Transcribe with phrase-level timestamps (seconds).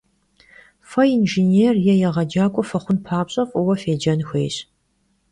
[0.89, 4.55] Fe yinjjênêr yê yêğecak'ue fıxhun papş'e, f'ıue fêcen xuêyş.